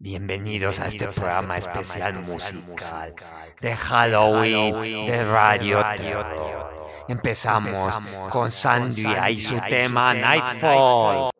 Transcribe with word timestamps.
Este 0.00 0.10
Bienvenidos 0.10 0.78
a 0.78 0.86
este 0.86 1.08
programa 1.08 1.58
especial 1.58 2.14
musical 2.22 3.16
de 3.60 3.74
Halloween 3.74 5.06
de 5.06 5.24
Radio 5.24 5.84
Empezamos 7.08 7.98
con 8.30 8.48
Sandy 8.52 9.06
y 9.30 9.40
su 9.40 9.58
tema 9.68 10.14
Nightfall. 10.14 11.32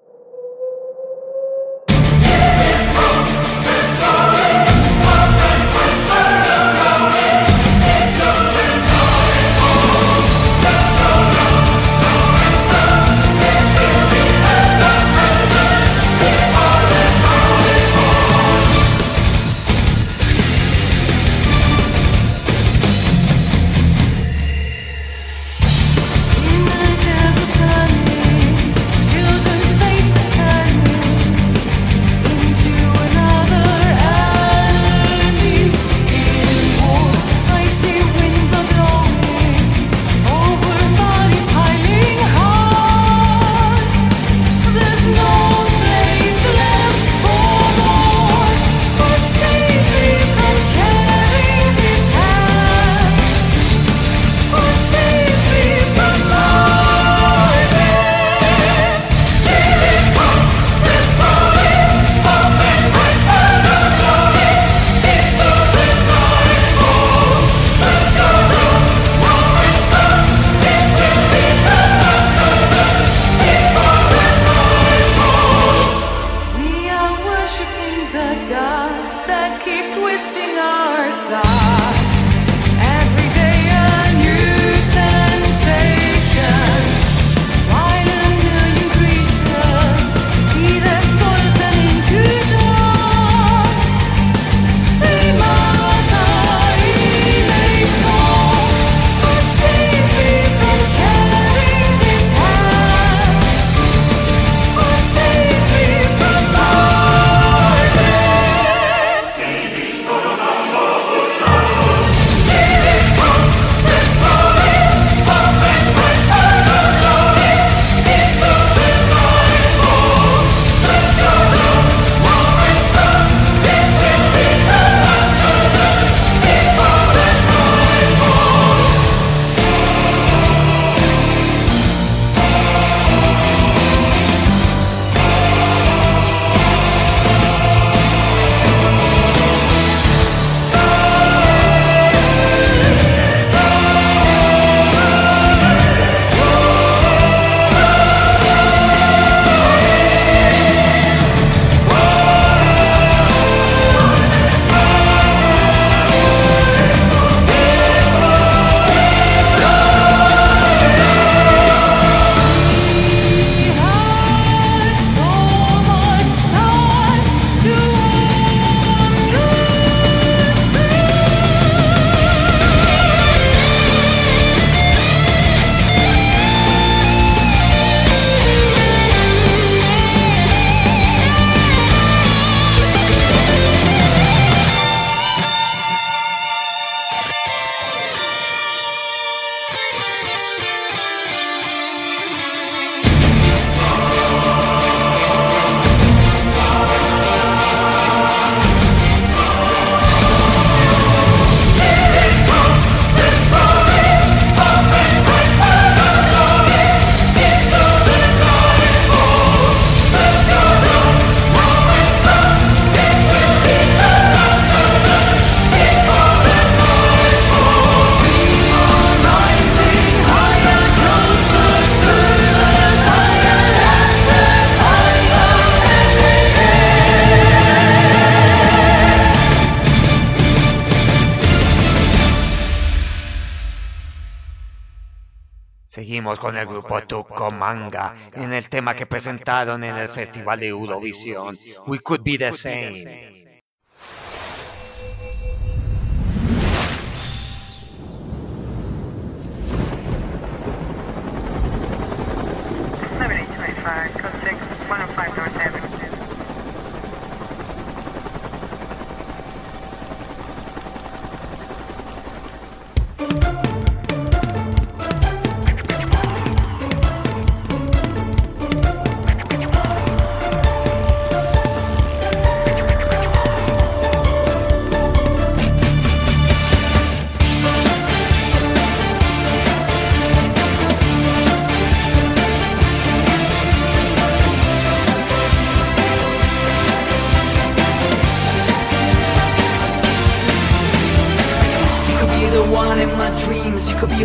con 236.36 236.56
el 236.58 236.66
grupo 236.66 237.00
Tucomanga 237.04 238.14
en 238.34 238.52
el 238.52 238.68
tema 238.68 238.94
que 238.94 239.06
presentaron 239.06 239.82
en 239.82 239.96
el 239.96 240.08
Festival 240.08 240.60
de 240.60 240.68
Eurovisión, 240.68 241.56
We 241.86 242.00
Could 242.00 242.22
Be 242.22 242.36
the 242.36 242.52
Same. 242.52 243.38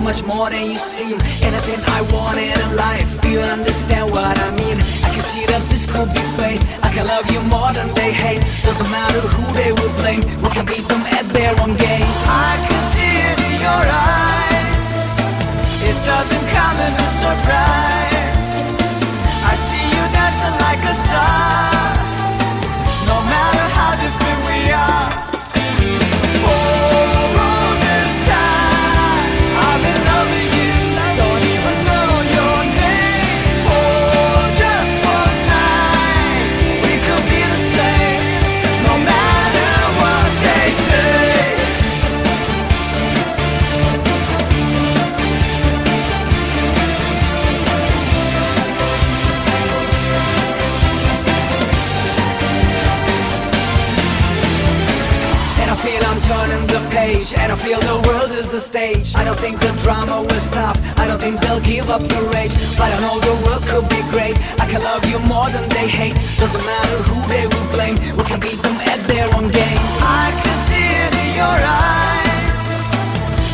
Much 0.04 0.24
more 0.24 0.50
than 0.50 0.70
you 0.70 0.78
seem. 0.78 1.18
Anything 1.42 1.80
I 1.88 2.02
want 2.12 2.38
in 2.38 2.76
life. 2.76 3.10
Do 3.22 3.30
you 3.30 3.40
understand 3.40 4.12
what 4.12 4.38
I 4.38 4.50
mean? 4.52 4.78
I 5.08 5.10
can 5.16 5.22
see 5.22 5.46
that 5.46 5.64
this 5.72 5.86
could 5.86 6.10
be 6.14 6.24
fate. 6.38 6.62
I 6.84 6.90
can 6.94 7.08
love 7.08 7.30
you 7.32 7.42
more 7.48 7.72
than 7.72 7.88
they 7.96 8.12
hate. 8.12 8.44
Doesn't 8.64 8.92
matter 8.92 9.22
who 9.22 9.46
they 9.56 9.72
will 9.72 9.94
blame. 10.02 10.22
We 10.44 10.50
can 10.50 10.66
beat 10.66 10.86
them 10.92 11.04
at 11.18 11.26
their 11.34 11.56
own 11.62 11.76
game. 11.78 12.10
I 12.28 12.52
can 12.68 12.82
see 12.94 13.14
it 13.30 13.38
in 13.48 13.56
your 13.64 13.84
eyes. 14.12 14.76
It 15.90 15.98
doesn't 16.06 16.46
come 16.52 16.78
as 16.88 17.00
a 17.00 17.10
surprise. 17.22 17.83
I 59.16 59.24
don't 59.24 59.40
think 59.40 59.60
the 59.60 59.72
drama 59.84 60.22
will 60.22 60.40
stop. 60.40 60.78
I 60.98 61.08
don't 61.08 61.22
think 61.22 61.40
they'll 61.40 61.62
give 61.62 61.90
up 61.90 62.02
the 62.02 62.22
rage. 62.34 62.54
But 62.78 62.90
I 62.94 62.98
know 63.02 63.20
the 63.20 63.36
world 63.46 63.64
could 63.70 63.88
be 63.90 64.02
great. 64.10 64.38
I 64.60 64.66
can 64.66 64.82
love 64.82 65.06
you 65.06 65.20
more 65.30 65.50
than 65.50 65.68
they 65.70 65.88
hate. 65.88 66.16
Doesn't 66.38 66.66
matter 66.66 66.98
who 67.10 67.18
they 67.30 67.46
will 67.46 67.68
blame. 67.76 67.96
We 68.18 68.24
can 68.24 68.40
beat 68.40 68.60
them 68.66 68.78
at 68.90 69.00
their 69.08 69.28
own 69.36 69.50
game. 69.50 69.82
I 70.02 70.34
can 70.44 70.58
see 70.58 70.88
it 71.06 71.14
in 71.24 71.30
your 71.42 71.58
eyes. 71.62 72.24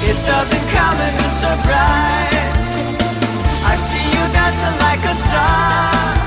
It 0.10 0.18
doesn't 0.26 0.66
come 0.76 0.98
as 1.10 1.18
a 1.20 1.30
surprise. 1.44 2.60
I 3.72 3.76
see 3.76 4.06
you 4.16 4.24
dancing 4.34 4.78
like 4.80 5.04
a 5.06 5.14
star 5.14 6.19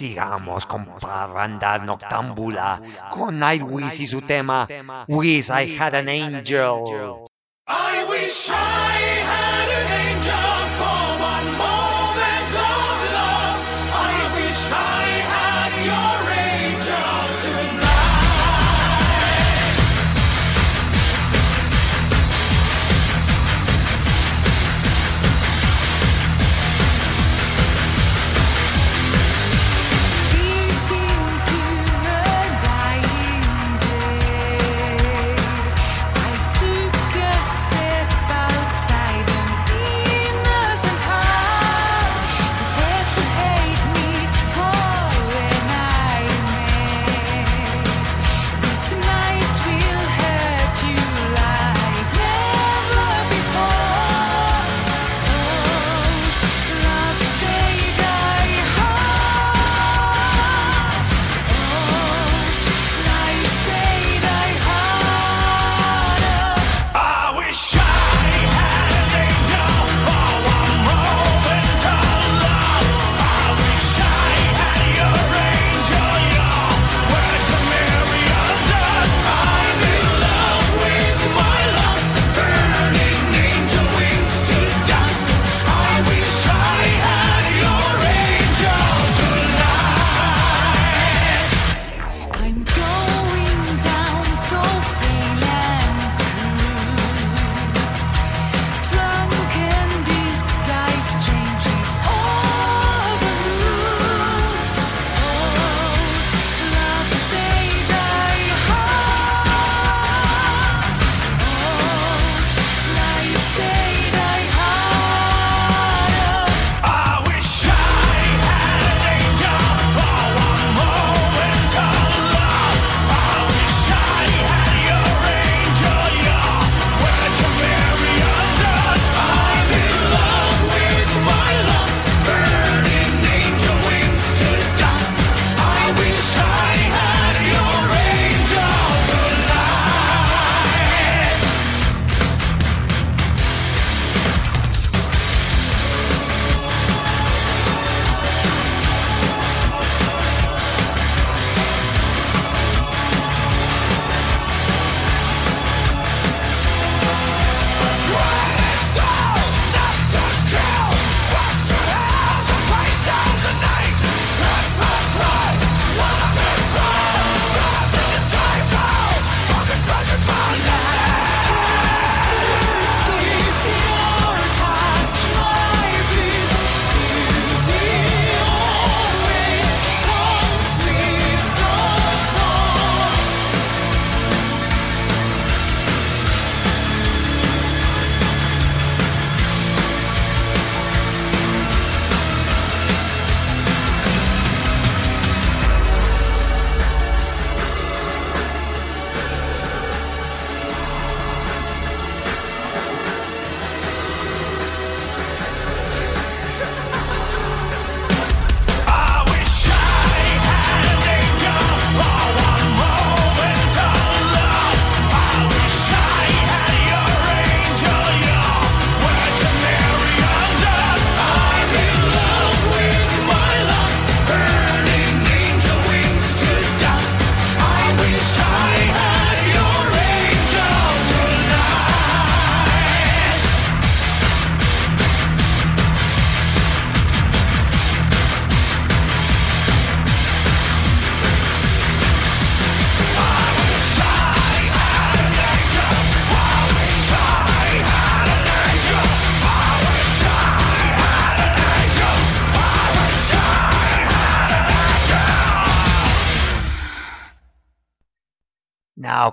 Sigamos 0.00 0.64
con 0.64 0.86
Parranda 0.98 1.76
Noctámbula 1.76 2.80
con 3.10 3.38
Nightwish 3.38 4.00
y 4.00 4.06
su 4.06 4.22
tema 4.22 4.66
Wish 5.08 5.50
I 5.50 5.76
Had 5.78 5.94
an 5.94 6.08
Angel. 6.08 7.26
I 7.68 8.06
wish 8.08 8.48
I 8.48 8.96
had 9.20 9.68
an 9.68 9.92
angel 10.16 10.69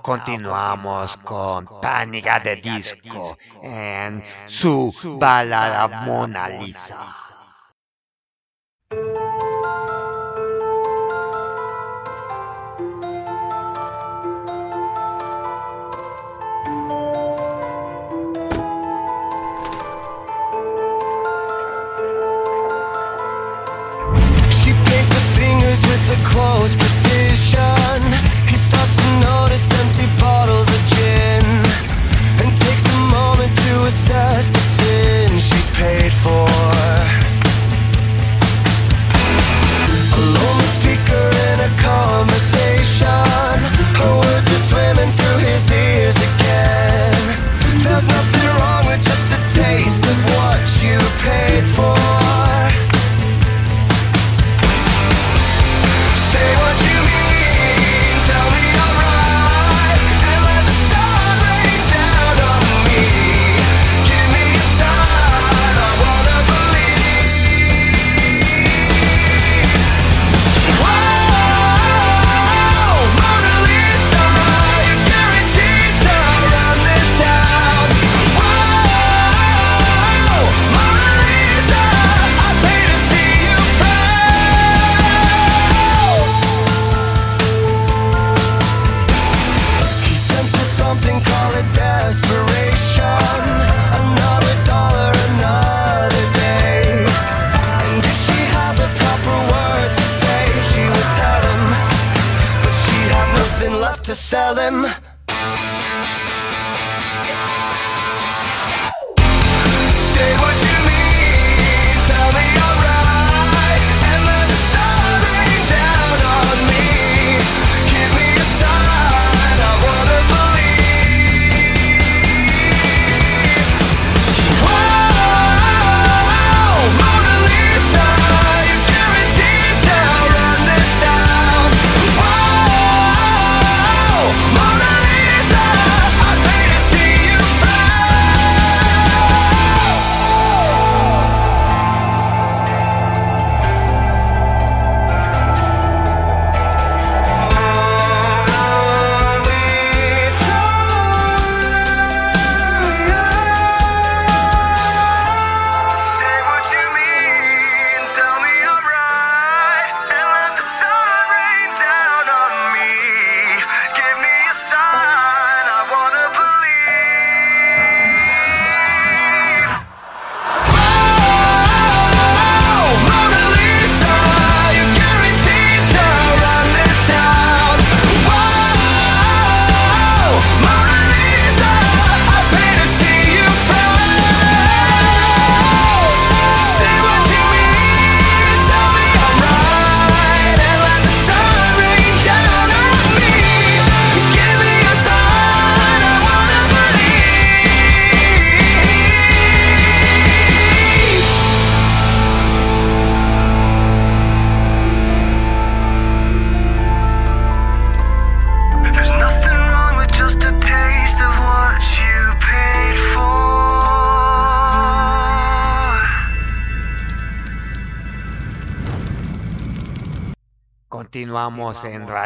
continuamos 0.00 1.16
con 1.18 1.70
Pánica 1.80 2.40
de 2.40 2.56
Disco 2.56 3.36
en 3.60 4.22
su 4.46 4.92
balada 5.18 5.88
Mona 5.88 6.48
Lisa. 6.48 7.27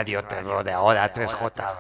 Radio 0.03 0.25
Terror 0.25 0.65
de 0.65 0.73
ahora 0.73 1.13
3J. 1.15 1.77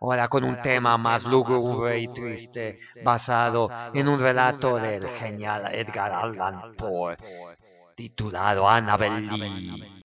Ahora 0.00 0.26
con 0.26 0.42
un 0.42 0.60
tema 0.60 0.98
más 0.98 1.22
lúgubre 1.22 1.96
y 2.00 2.08
triste, 2.08 2.76
basado 3.04 3.70
en 3.94 4.08
un 4.08 4.18
relato 4.18 4.78
del 4.78 5.06
genial 5.06 5.72
Edgar 5.72 6.10
Allan 6.10 6.74
Poe, 6.76 7.16
titulado 7.94 8.68
Annabelle 8.68 9.30
Lee. 9.30 9.99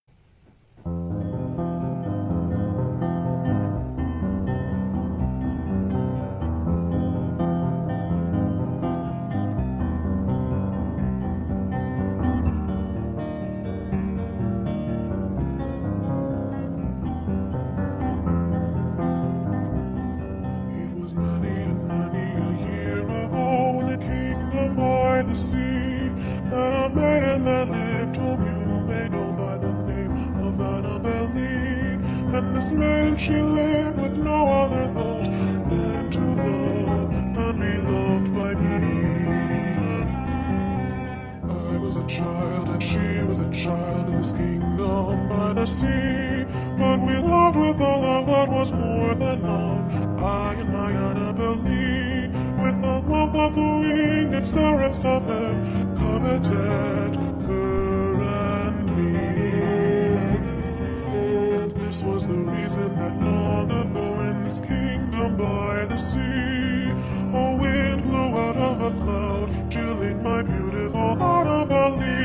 she 42.95 43.23
was 43.23 43.39
a 43.39 43.49
child 43.51 44.09
in 44.09 44.17
this 44.17 44.31
kingdom 44.31 45.27
by 45.27 45.53
the 45.53 45.65
sea. 45.65 46.45
But 46.79 46.99
we 47.07 47.15
loved 47.17 47.57
with 47.57 47.79
a 47.79 47.93
love 48.05 48.27
that 48.27 48.49
was 48.49 48.71
more 48.71 49.13
than 49.15 49.41
love. 49.41 49.83
I 50.23 50.53
and 50.61 50.71
my 50.71 50.91
Annabel 50.91 51.55
Lee, 51.65 52.27
with 52.63 52.91
a 52.93 52.97
love 53.11 53.33
that 53.33 53.53
the 53.53 53.69
winged 53.81 54.47
seraphs 54.47 55.03
of 55.05 55.27
them 55.27 55.55
coveted 55.97 57.15
her 57.47 58.13
and 58.63 58.77
me. 58.95 59.15
And 61.57 61.71
this 61.71 62.01
was 62.03 62.27
the 62.27 62.39
reason 62.55 62.95
that 62.95 63.13
long 63.21 63.71
ago 63.71 64.07
in 64.29 64.43
this 64.43 64.59
kingdom 64.59 65.37
by 65.37 65.85
the 65.85 65.97
sea, 65.97 66.91
a 67.43 67.57
wind 67.61 68.03
blew 68.03 68.29
out 68.45 68.57
of 68.69 68.81
a 68.89 68.91
cloud, 69.03 69.71
chilling 69.71 70.23
my 70.23 70.41
beautiful 70.43 71.21
Annabel 71.21 71.97
Lee. 71.97 72.24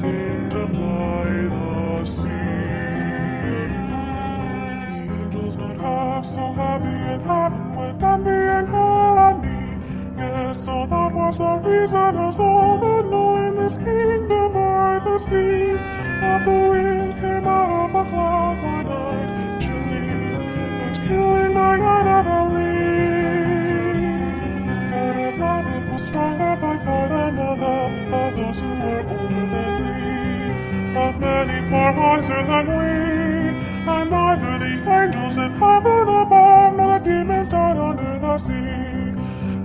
Kingdom 0.00 0.72
by 0.74 1.24
the 1.50 2.04
sea. 2.04 2.30
The 4.70 5.12
angels 5.22 5.58
not 5.58 5.76
half 5.80 6.24
so 6.24 6.52
happy 6.52 6.86
in 7.14 7.20
heaven 7.22 7.74
went 7.74 8.02
envying 8.02 8.66
her 8.74 9.18
and 9.28 9.42
me. 9.42 9.78
Yes, 10.16 10.66
so 10.66 10.86
that 10.86 11.12
was 11.12 11.38
the 11.38 11.62
reason 11.64 12.16
us 12.16 12.38
all 12.38 12.78
men 12.78 13.10
know 13.10 13.36
in 13.38 13.56
this 13.56 13.76
kingdom 13.76 14.52
by 14.52 15.00
the 15.04 15.18
sea. 15.18 15.74
That 16.20 16.44
the 16.44 16.52
wind 16.70 17.14
came 17.20 17.46
out 17.46 17.90
of 17.90 17.96
a 17.96 18.10
cloud 18.10 18.58
night, 18.86 19.60
chilling 19.60 20.42
and 20.80 21.08
killing 21.08 21.54
my 21.54 21.76
Annabel. 21.76 22.47
Far 31.70 31.92
wiser 31.94 32.42
than 32.44 32.66
we, 32.66 33.54
and 33.92 34.10
neither 34.10 34.58
the 34.58 34.72
angels 34.98 35.36
in 35.36 35.52
heaven 35.52 36.08
above 36.08 36.76
nor 36.76 36.98
the 36.98 37.04
demons 37.04 37.48
down 37.50 37.78
under 37.78 38.18
the 38.18 38.38
sea 38.38 39.14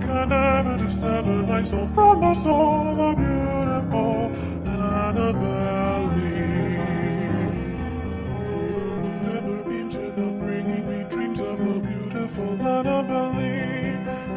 can 0.00 0.32
ever 0.32 0.76
dissever 0.78 1.42
my 1.46 1.64
soul 1.64 1.86
from 1.88 2.20
the 2.20 2.34
soul 2.34 2.88
of 2.88 2.96
the 2.96 3.14
beautiful 3.22 4.32
Annabel. 4.66 6.08
The 8.50 8.90
moon 9.02 9.24
ever 9.36 9.64
beamed 9.64 9.90
to 9.92 10.12
the 10.12 10.32
bringing 10.40 10.86
me 10.88 11.04
dreams 11.04 11.40
of 11.40 11.60
a 11.60 11.80
beautiful 11.80 12.52
Annabel. 12.66 13.34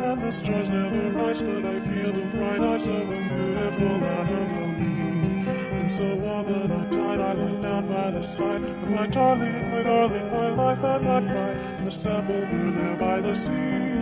And 0.07 0.23
the 0.23 0.31
stars 0.31 0.69
never 0.69 1.11
rise, 1.11 1.41
but 1.41 1.65
I 1.65 1.79
feel 1.81 2.11
the 2.13 2.25
bright 2.27 2.61
eyes 2.61 2.87
of 2.87 3.09
a 3.09 3.21
beautiful 3.29 4.03
Annabel. 4.03 4.81
And 5.79 5.91
so 5.91 6.05
all 6.29 6.43
the 6.43 6.86
I 7.19 7.35
went 7.35 7.61
down 7.61 7.87
by 7.87 8.11
the 8.11 8.21
side 8.21 8.63
of 8.63 8.89
my 8.89 9.07
darling, 9.07 9.71
my 9.71 9.83
darling, 9.83 10.31
my 10.31 10.49
life 10.49 10.83
and 10.83 11.05
my 11.05 11.21
pride. 11.21 11.57
In 11.79 11.85
the 11.85 11.91
sepulchre 11.91 12.71
there 12.71 12.95
by 12.97 13.21
the 13.21 13.35
sea, 13.35 13.96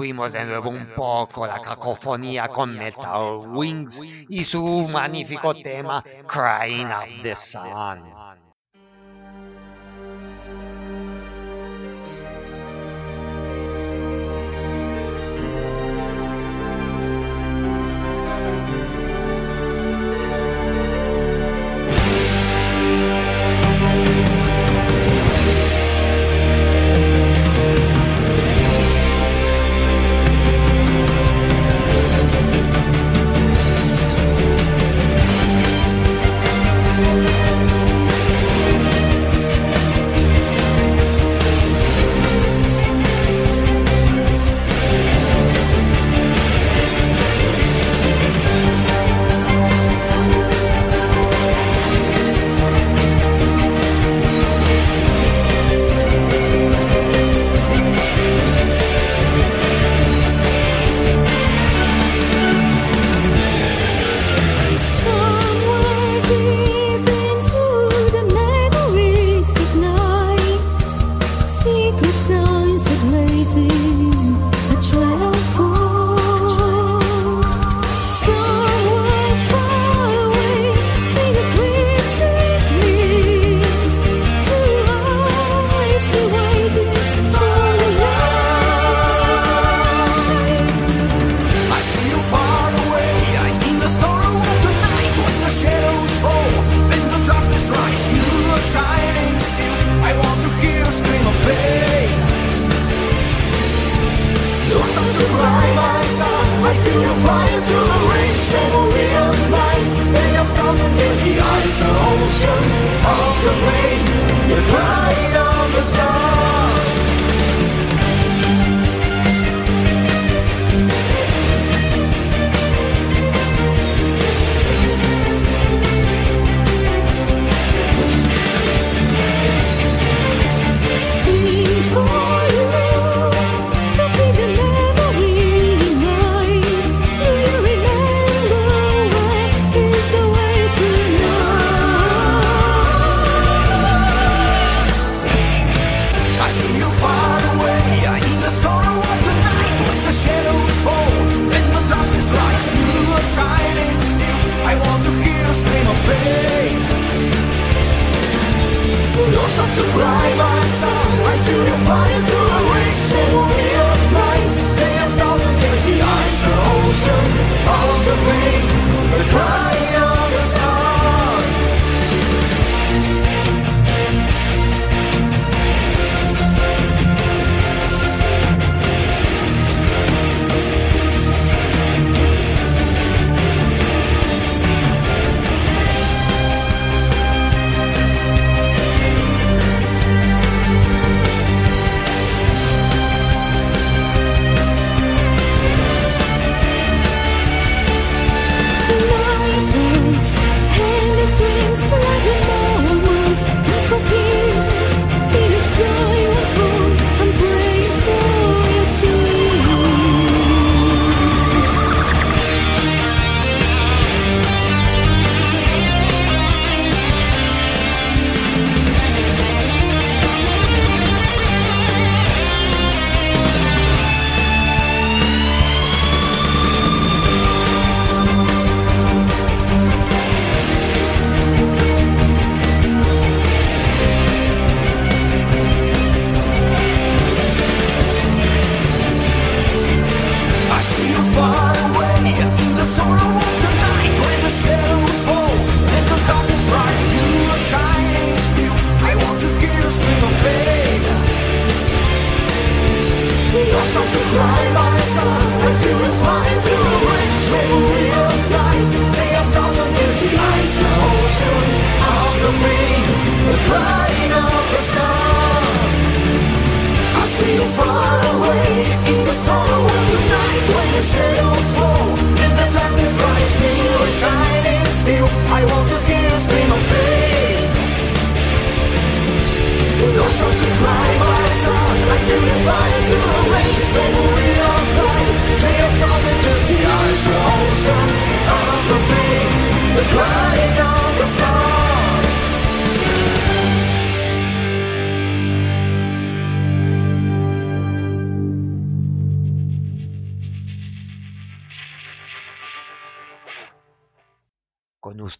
Subimos 0.00 0.32
de 0.32 0.46
nuevo 0.46 0.70
un 0.70 0.94
poco 0.96 1.46
la 1.46 1.60
cacofonía 1.60 2.48
con 2.48 2.74
Metal 2.74 3.36
Wings 3.48 4.00
y 4.30 4.44
su 4.44 4.88
magnífico 4.90 5.52
tema 5.52 6.02
Crying 6.26 6.86
of 6.86 7.22
the 7.22 7.36
Sun. 7.36 8.19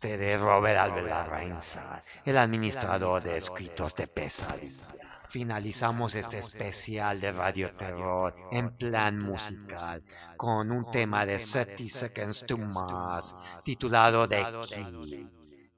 Ustedes 0.01 0.41
Robert 0.41 0.79
Albert 0.79 1.09
Larrainza, 1.09 2.01
el 2.25 2.39
administrador 2.39 3.23
de 3.23 3.37
escritos 3.37 3.95
de 3.95 4.07
pesadilla. 4.07 4.87
Finalizamos 5.29 6.15
este 6.15 6.39
especial 6.39 7.21
de 7.21 7.31
Radio 7.33 7.77
Terror 7.77 8.35
en 8.51 8.79
plan 8.79 9.19
musical 9.19 10.03
con 10.39 10.71
un 10.71 10.91
tema 10.91 11.27
de 11.27 11.37
30 11.37 11.83
Seconds 11.87 12.47
to 12.47 12.57
Mars 12.57 13.35
titulado 13.63 14.27
The 14.27 14.47
Key. 14.71 15.29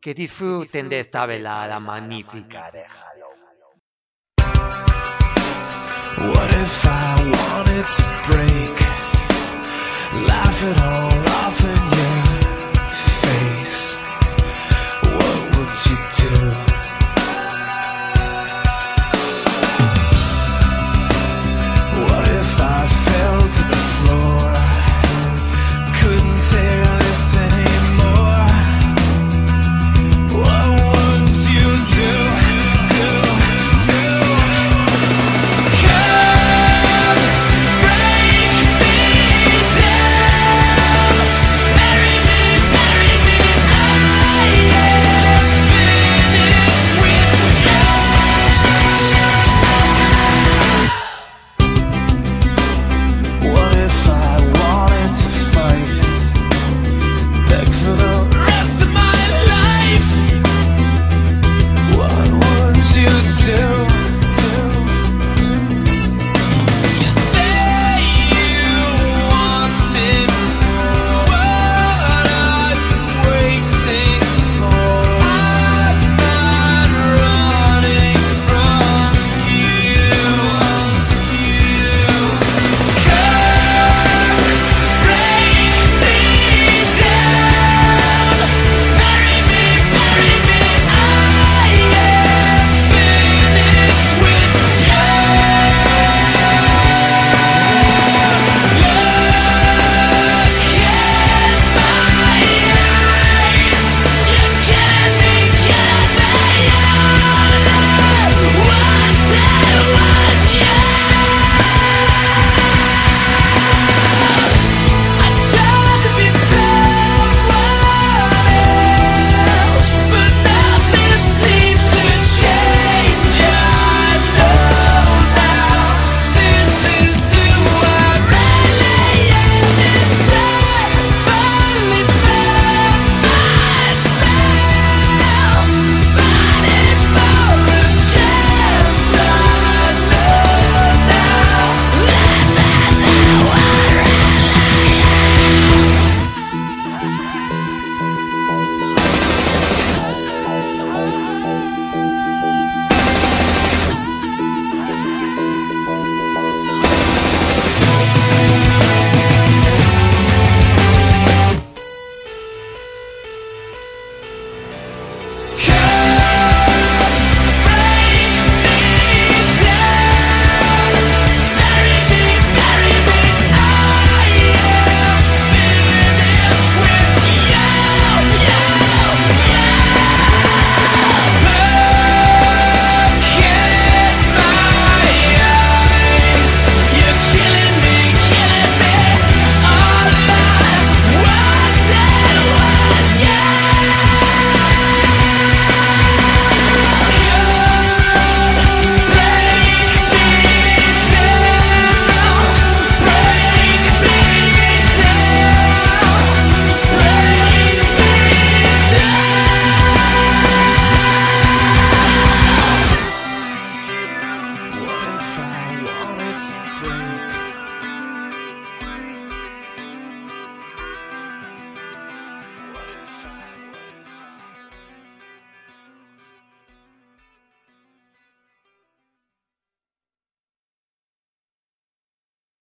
Que 0.01 0.15
disfruten 0.15 0.89
de 0.89 1.01
esta 1.01 1.27
velada 1.27 1.81
magnífica 1.81 2.71
de 2.71 2.85
Halloween. 2.85 3.43
What 6.31 6.51
if 6.63 6.85
I 6.85 7.25
wanted 7.27 7.87
to 7.89 8.05
break? 8.29 8.83
Laugh 10.29 10.63
it 10.63 10.79
all 10.79 11.29
off 11.45 11.65
and 11.65 11.93
what 15.73 15.87
you 15.87 15.97
do. 16.29 16.92